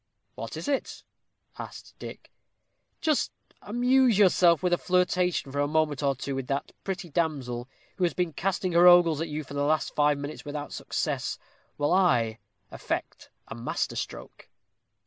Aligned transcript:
"What 0.33 0.57
is 0.57 0.67
it?" 0.67 1.03
asked 1.59 1.93
Dick. 1.99 2.31
"Just 3.01 3.31
amuse 3.61 4.17
yourself 4.17 4.63
with 4.63 4.73
a 4.73 4.77
flirtation 4.79 5.51
for 5.51 5.59
a 5.59 5.67
moment 5.67 6.01
or 6.01 6.15
two 6.15 6.33
with 6.33 6.47
that 6.47 6.71
pretty 6.83 7.07
damsel, 7.11 7.69
who 7.97 8.03
has 8.03 8.15
been 8.15 8.33
casting 8.33 8.71
her 8.71 8.87
ogles 8.87 9.21
at 9.21 9.27
you 9.29 9.43
for 9.43 9.53
the 9.53 9.61
last 9.61 9.93
five 9.93 10.17
minutes 10.17 10.43
without 10.43 10.73
success, 10.73 11.37
while 11.77 11.93
I 11.93 12.39
effect 12.71 13.29
a 13.47 13.53
master 13.53 13.95
stroke." 13.95 14.49